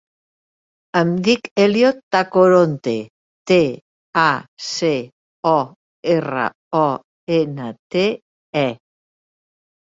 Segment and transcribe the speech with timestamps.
[1.01, 2.95] Em dic Elliot Tacoronte:
[3.53, 3.59] te,
[4.23, 4.25] a,
[4.69, 4.91] ce,
[5.53, 5.55] o,
[6.17, 6.49] erra,
[6.83, 6.85] o,
[7.41, 8.05] ena, te,
[8.67, 8.69] e.